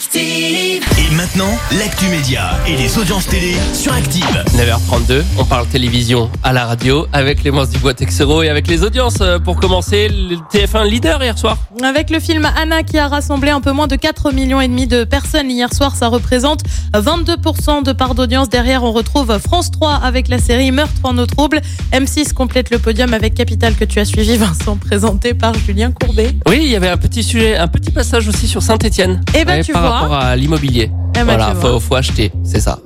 [0.00, 0.82] Active.
[0.98, 4.24] Et maintenant, l'actu média et les audiences télé sur Active.
[4.56, 9.18] 9h32, on parle télévision à la radio avec Clémence Dubois-Texero et avec les audiences.
[9.20, 11.58] Euh, Pour commencer, le TF1 leader hier soir.
[11.84, 14.86] Avec le film Anna qui a rassemblé un peu moins de 4 millions et demi
[14.86, 16.62] de personnes hier soir, ça représente
[16.94, 18.48] 22% de part d'audience.
[18.48, 21.60] Derrière, on retrouve France 3 avec la série Meurtre en eau trouble.
[21.92, 26.34] M6 complète le podium avec Capital que tu as suivi, Vincent, présenté par Julien Courbet.
[26.48, 29.20] Oui, il y avait un petit sujet, un petit passage aussi sur Saint-Etienne.
[29.38, 30.90] Eh ben, tu par rapport à l'immobilier.
[31.14, 32.78] Eh ben, voilà, faut, faut acheter, c'est ça.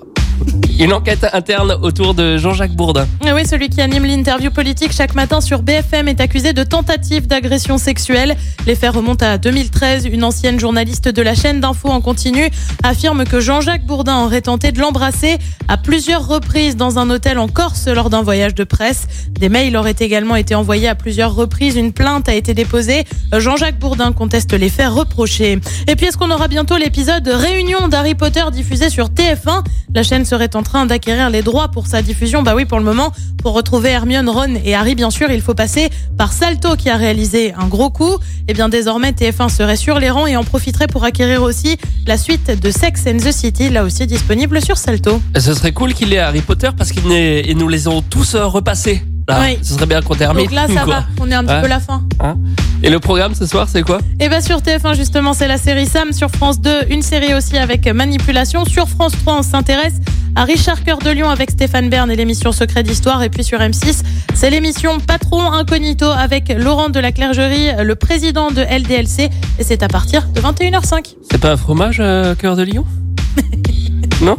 [0.78, 3.06] Une enquête interne autour de Jean-Jacques Bourdin.
[3.24, 7.28] Eh Oui, celui qui anime l'interview politique chaque matin sur BFM est accusé de tentative
[7.28, 8.36] d'agression sexuelle.
[8.66, 10.06] Les faits remontent à 2013.
[10.06, 12.50] Une ancienne journaliste de la chaîne d'info en continu
[12.82, 15.38] affirme que Jean-Jacques Bourdin aurait tenté de l'embrasser
[15.68, 19.06] à plusieurs reprises dans un hôtel en Corse lors d'un voyage de presse.
[19.30, 21.76] Des mails auraient également été envoyés à plusieurs reprises.
[21.76, 23.04] Une plainte a été déposée.
[23.32, 25.60] Jean-Jacques Bourdin conteste les faits reprochés.
[25.86, 29.62] Et puis, est-ce qu'on aura bientôt l'épisode Réunion d'Harry Potter diffusé sur TF1
[29.94, 32.42] La chaîne serait en train d'acquérir les droits pour sa diffusion.
[32.42, 33.12] Bah oui, pour le moment,
[33.42, 36.96] pour retrouver Hermione, Ron et Harry, bien sûr, il faut passer par Salto qui a
[36.96, 38.18] réalisé un gros coup.
[38.48, 41.76] Et bien désormais, TF1 serait sur les rangs et en profiterait pour acquérir aussi
[42.06, 45.20] la suite de Sex and the City, là aussi disponible sur Salto.
[45.38, 49.02] Ce serait cool qu'il ait Harry Potter parce qu'ils nous les ont tous euh, repassés.
[49.28, 49.58] Là, Oui.
[49.62, 50.44] ce serait bien qu'on termine.
[50.44, 50.94] Donc là, ça quoi.
[51.00, 51.62] va, on est un petit Ouais.
[51.62, 52.02] peu la fin.
[52.20, 52.36] Hein
[52.84, 55.86] Et le programme ce soir, c'est quoi Et bien sur TF1 justement c'est la série
[55.86, 59.94] Sam, sur France 2 une série aussi avec Manipulation, sur France 3 on s'intéresse
[60.36, 63.58] à Richard Cœur de Lion avec Stéphane Bern et l'émission Secret d'Histoire et puis sur
[63.58, 64.02] M6
[64.34, 69.82] c'est l'émission Patron Incognito avec Laurent de la Clergerie, le président de LDLC et c'est
[69.82, 71.14] à partir de 21h05.
[71.30, 72.84] C'est pas un fromage, euh, cœur de lion?
[74.20, 74.36] Non?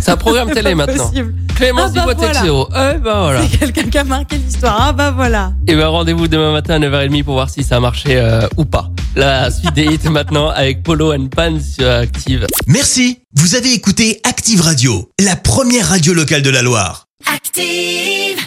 [0.00, 1.08] C'est un programme télé maintenant.
[1.08, 1.34] possible.
[1.54, 2.68] Clémence Ah bah Dubois-Texero.
[2.70, 3.42] Eh ben voilà.
[3.50, 5.52] C'est quelqu'un qui a marqué l'histoire, ah bah voilà.
[5.66, 8.64] Et ben rendez-vous demain matin à 9h30 pour voir si ça a marché euh, ou
[8.64, 8.90] pas.
[9.14, 12.46] La suite des hits maintenant avec Polo and Pan sur Active.
[12.66, 13.20] Merci.
[13.34, 17.06] Vous avez écouté Active Radio, la première radio locale de la Loire.
[17.32, 18.41] Active.